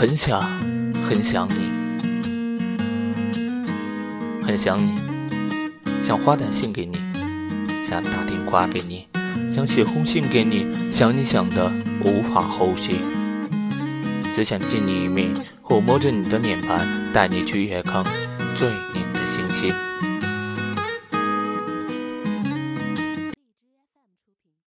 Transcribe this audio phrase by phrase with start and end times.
[0.00, 0.40] 很想，
[1.02, 1.60] 很想你，
[4.42, 4.98] 很想你，
[6.02, 6.96] 想发短信给你，
[7.84, 9.06] 想打电话给你，
[9.50, 11.70] 想写封信给你，想你想的
[12.02, 12.94] 无法呼吸，
[14.32, 16.78] 只想见你一面，抚摸着你的脸庞，
[17.12, 18.02] 带你去夜空
[18.56, 19.70] 最亮的星星。